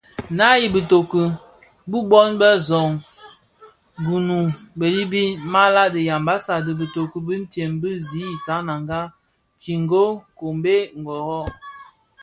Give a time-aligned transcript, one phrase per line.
[0.37, 1.23] Naa i bitoki
[1.89, 2.91] bi bon bë Zöň
[4.05, 4.45] (Gounou,
[4.79, 8.99] Belibi, malah) di yambassa dhi bitoki bitsem bi zi isananga:
[9.59, 10.05] Tsingo,
[10.39, 11.41] kombe, Ngorro,